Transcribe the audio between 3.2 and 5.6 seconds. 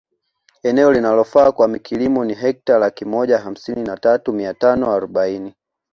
hamsini na tatu mia tano arobaini